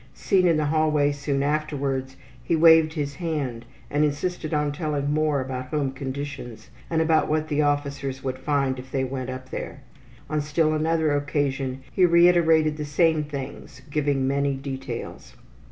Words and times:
Seen 0.15 0.47
in 0.47 0.57
the 0.57 0.65
hallway 0.65 1.11
soon 1.11 1.43
afterwards 1.43 2.17
he 2.43 2.55
waved 2.55 2.93
his 2.93 3.17
hand 3.17 3.65
and 3.87 4.03
insisted 4.03 4.51
on 4.51 4.71
telling 4.71 5.13
more 5.13 5.41
about 5.41 5.67
home 5.67 5.91
conditions 5.91 6.71
and 6.89 7.03
about 7.03 7.27
what 7.29 7.49
the 7.49 7.61
officers 7.61 8.23
would 8.23 8.39
find 8.39 8.79
if 8.79 8.91
they 8.91 9.03
went 9.03 9.29
up 9.29 9.51
there. 9.51 9.81
On 10.27 10.41
still 10.41 10.73
another 10.73 11.11
occasion 11.15 11.83
he 11.91 12.03
reiterated 12.03 12.77
the 12.77 12.83
same 12.83 13.23
things, 13.23 13.83
giving 13.91 14.27
many 14.27 14.55
details. 14.55 15.35